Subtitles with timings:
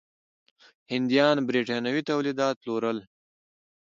[0.91, 2.97] هندیان برېټانوي تولیدات پلورل.